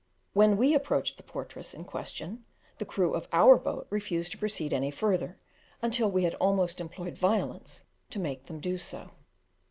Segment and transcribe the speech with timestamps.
[0.33, 2.43] When we approached the fortress in question,
[2.79, 5.37] the crew of our boat refused to proceed any further,
[5.79, 9.11] until we had almost employed violence to make them do so.